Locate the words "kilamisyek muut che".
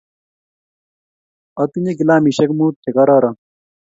1.97-2.89